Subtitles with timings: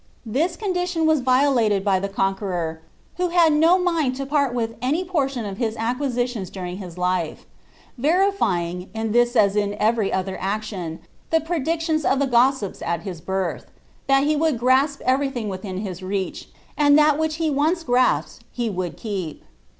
[0.27, 2.81] Thia condition was violated by the Conqueror,
[3.17, 6.87] who had no mind to part with any portion of his acquisitions during hia;
[8.01, 12.27] veiifying, in this its in every otlier action, the predictions of the•
[12.81, 13.67] at his birth,"
[14.07, 18.43] that he wotdd grasp everything witliin his reach, ^ M which he had once grasped
[18.51, 19.43] he would keep."'